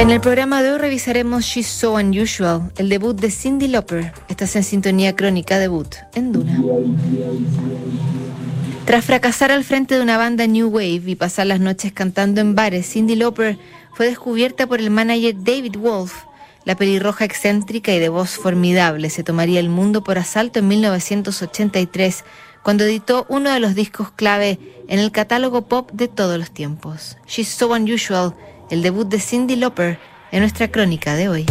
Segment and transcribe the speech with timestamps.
[0.00, 4.14] En el programa de hoy revisaremos She's So Unusual, el debut de Cindy Lauper.
[4.30, 6.58] Estás en sintonía crónica debut en Duna.
[8.86, 12.54] Tras fracasar al frente de una banda New Wave y pasar las noches cantando en
[12.54, 13.58] bares, Cindy Lauper
[13.92, 16.14] fue descubierta por el manager David Wolf.
[16.64, 22.24] La pelirroja excéntrica y de voz formidable se tomaría el mundo por asalto en 1983
[22.62, 24.58] cuando editó uno de los discos clave
[24.88, 27.18] en el catálogo pop de todos los tiempos.
[27.26, 28.34] She's So Unusual
[28.70, 29.98] el debut de Cindy Lauper
[30.30, 31.46] en nuestra crónica de hoy.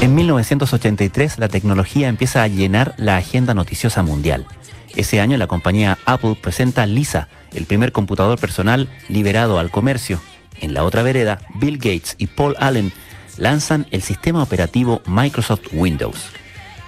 [0.00, 4.46] En 1983 la tecnología empieza a llenar la agenda noticiosa mundial.
[4.94, 10.18] Ese año la compañía Apple presenta Lisa, el primer computador personal liberado al comercio.
[10.58, 12.92] En la otra vereda, Bill Gates y Paul Allen
[13.38, 16.30] lanzan el sistema operativo Microsoft Windows.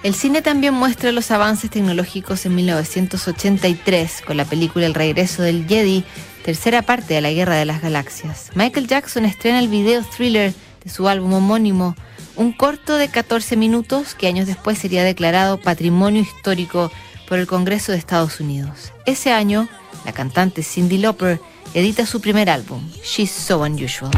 [0.01, 5.67] El cine también muestra los avances tecnológicos en 1983 con la película El regreso del
[5.67, 6.05] Jedi,
[6.43, 8.51] tercera parte de la Guerra de las Galaxias.
[8.55, 11.95] Michael Jackson estrena el video thriller de su álbum homónimo,
[12.37, 16.91] un corto de 14 minutos que años después sería declarado patrimonio histórico
[17.27, 18.93] por el Congreso de Estados Unidos.
[19.05, 19.67] Ese año,
[20.05, 21.41] la cantante Cindy Lauper
[21.73, 24.11] edita su primer álbum, She's So Unusual.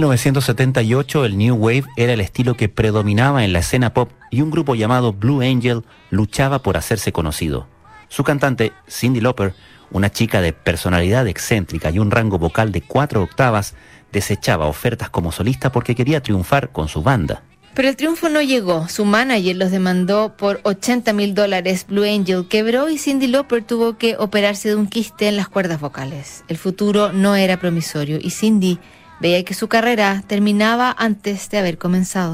[0.00, 4.50] 1978 el New Wave era el estilo que predominaba en la escena pop y un
[4.50, 7.66] grupo llamado Blue Angel luchaba por hacerse conocido.
[8.08, 9.52] Su cantante, Cindy Lauper,
[9.90, 13.74] una chica de personalidad excéntrica y un rango vocal de cuatro octavas,
[14.10, 17.42] desechaba ofertas como solista porque quería triunfar con su banda.
[17.74, 18.88] Pero el triunfo no llegó.
[18.88, 21.84] Su manager los demandó por 80 mil dólares.
[21.86, 25.78] Blue Angel quebró y Cindy Lauper tuvo que operarse de un quiste en las cuerdas
[25.78, 26.42] vocales.
[26.48, 28.78] El futuro no era promisorio y Cindy
[29.20, 32.32] veía que su carrera terminaba antes de haber comenzado.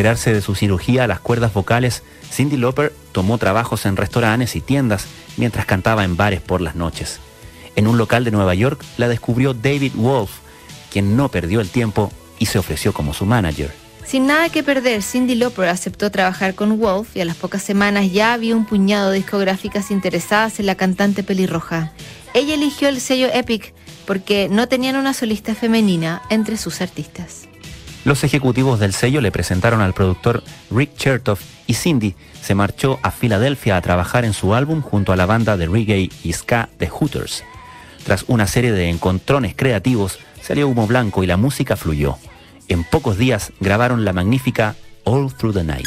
[0.00, 2.02] Recuperarse de su cirugía a las cuerdas vocales,
[2.32, 5.04] Cindy Lauper tomó trabajos en restaurantes y tiendas
[5.36, 7.20] mientras cantaba en bares por las noches.
[7.76, 10.30] En un local de Nueva York la descubrió David Wolf,
[10.90, 13.74] quien no perdió el tiempo y se ofreció como su manager.
[14.06, 18.10] Sin nada que perder, Cindy Lauper aceptó trabajar con Wolf y a las pocas semanas
[18.10, 21.92] ya había un puñado de discográficas interesadas en la cantante pelirroja.
[22.32, 23.74] Ella eligió el sello Epic
[24.06, 27.49] porque no tenían una solista femenina entre sus artistas.
[28.04, 33.10] Los ejecutivos del sello le presentaron al productor Rick Chertoff y Cindy se marchó a
[33.10, 36.88] Filadelfia a trabajar en su álbum junto a la banda de reggae y ska The
[36.88, 37.44] Hooters.
[38.04, 42.16] Tras una serie de encontrones creativos, salió humo blanco y la música fluyó.
[42.68, 45.86] En pocos días grabaron la magnífica All Through the Night.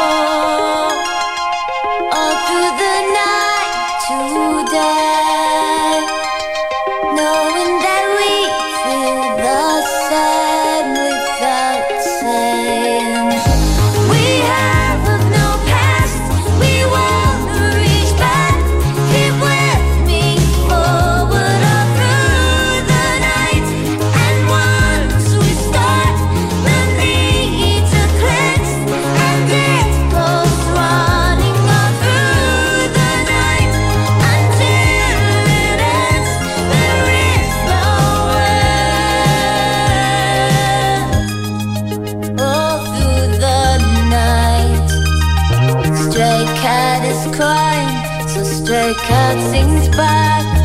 [48.33, 50.60] So stray cat things back.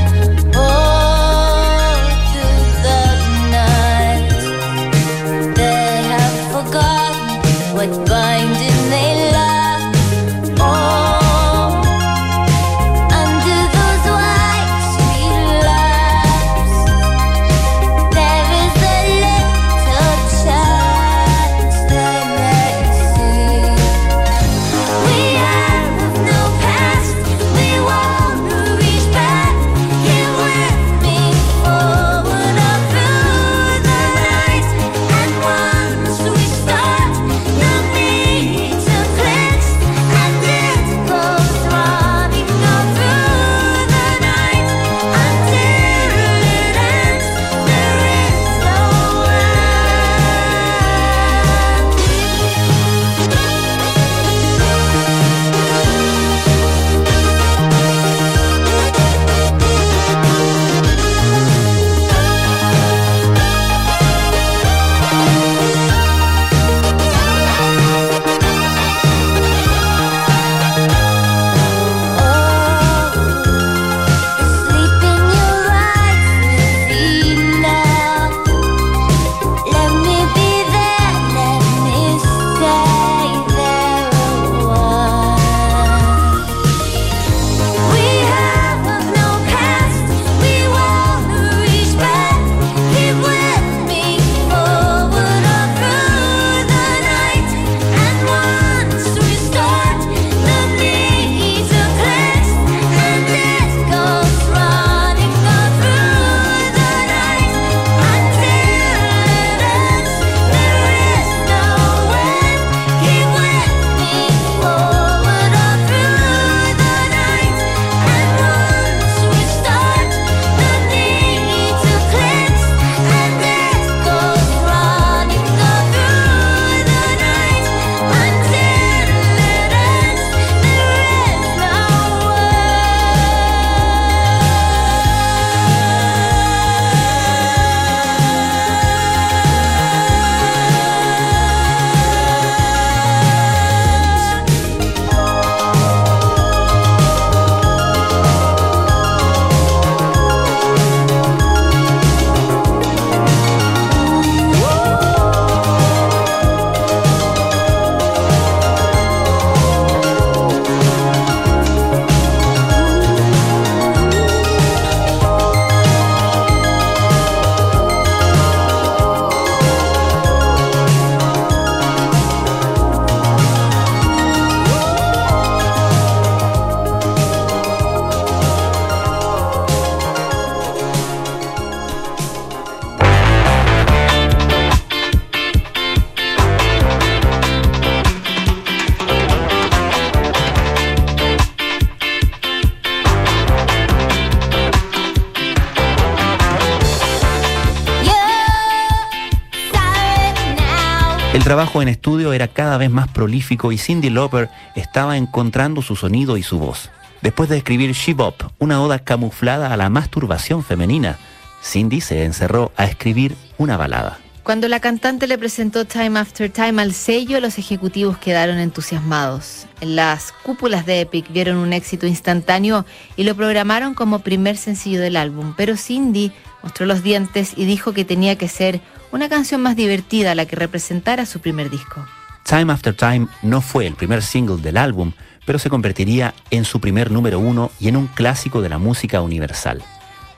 [201.37, 205.95] El trabajo en estudio era cada vez más prolífico y Cindy Lauper estaba encontrando su
[205.95, 206.89] sonido y su voz.
[207.21, 211.19] Después de escribir She Bop, una oda camuflada a la masturbación femenina,
[211.63, 214.19] Cindy se encerró a escribir una balada.
[214.45, 219.67] Cuando la cantante le presentó Time After Time al sello, los ejecutivos quedaron entusiasmados.
[219.83, 225.03] En las cúpulas de Epic vieron un éxito instantáneo y lo programaron como primer sencillo
[225.03, 226.33] del álbum, pero Cindy
[226.67, 228.81] mostró los dientes y dijo que tenía que ser
[229.13, 232.05] una canción más divertida la que representara su primer disco.
[232.43, 235.13] Time After Time no fue el primer single del álbum,
[235.45, 239.21] pero se convertiría en su primer número uno y en un clásico de la música
[239.21, 239.81] universal.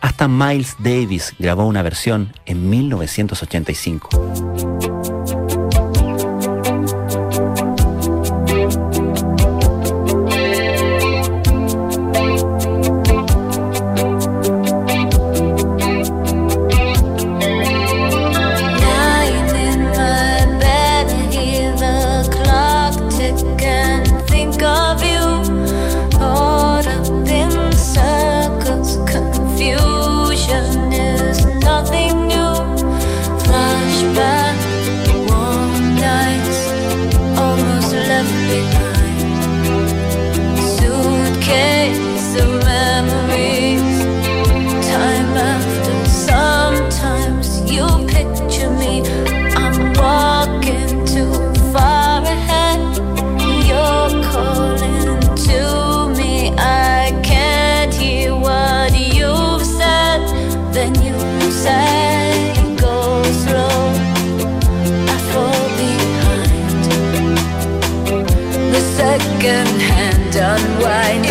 [0.03, 5.18] Hasta Miles Davis grabó una versión en 1985.
[69.19, 71.28] second hand unwind.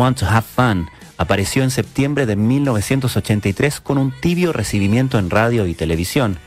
[0.00, 5.66] Want to Have Fun apareció en septiembre de 1983 con un tibio recibimiento en radio
[5.66, 6.38] y televisión.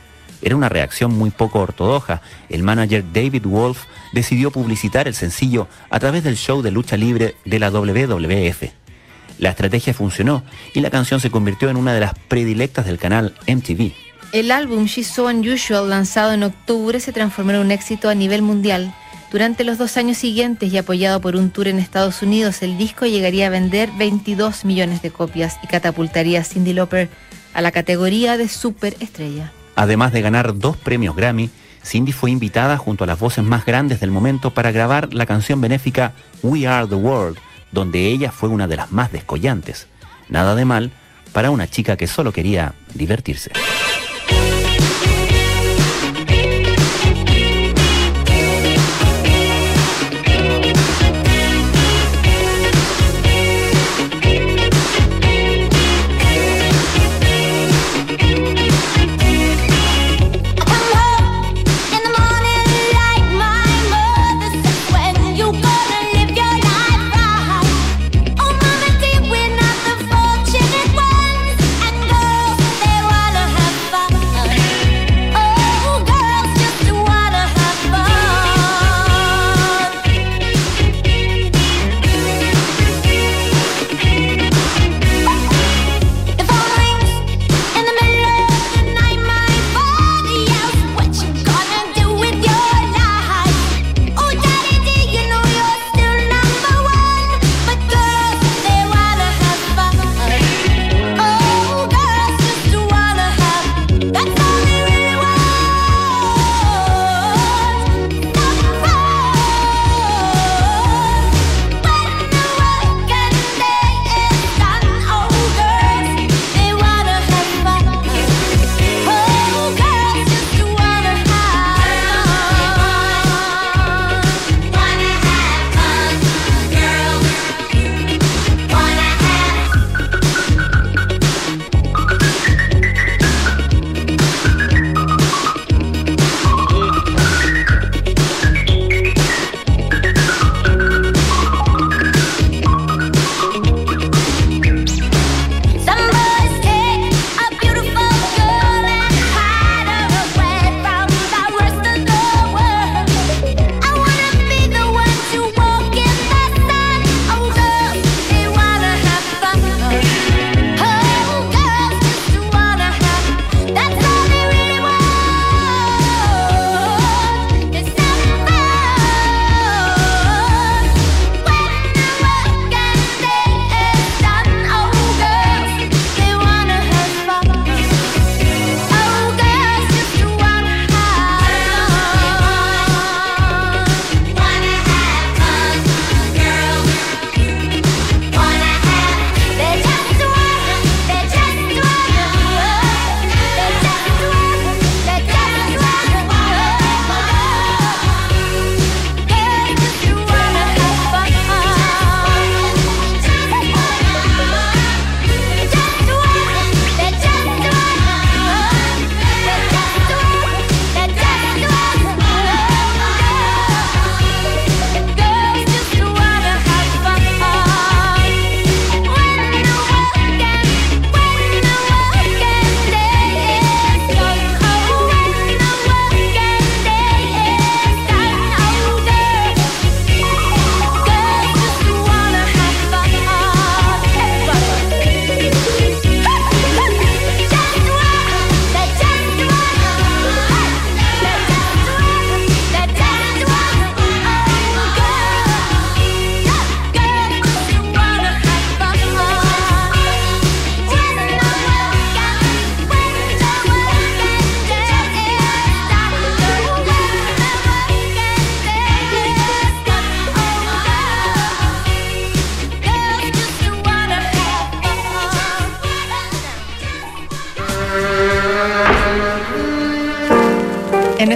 [0.42, 2.20] Era una reacción muy poco ortodoxa.
[2.48, 7.36] El manager David Wolf decidió publicitar el sencillo a través del show de lucha libre
[7.44, 8.72] de la WWF.
[9.38, 10.42] La estrategia funcionó
[10.74, 13.92] y la canción se convirtió en una de las predilectas del canal MTV.
[14.32, 18.42] El álbum She's So Unusual, lanzado en octubre, se transformó en un éxito a nivel
[18.42, 18.92] mundial.
[19.34, 23.04] Durante los dos años siguientes y apoyado por un tour en Estados Unidos, el disco
[23.04, 27.08] llegaría a vender 22 millones de copias y catapultaría a Cindy Lauper
[27.52, 29.50] a la categoría de superestrella.
[29.74, 31.50] Además de ganar dos premios Grammy,
[31.84, 35.60] Cindy fue invitada junto a las voces más grandes del momento para grabar la canción
[35.60, 36.12] benéfica
[36.44, 37.36] We Are the World,
[37.72, 39.88] donde ella fue una de las más descollantes.
[40.28, 40.92] Nada de mal
[41.32, 43.50] para una chica que solo quería divertirse.